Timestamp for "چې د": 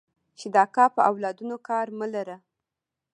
0.39-0.55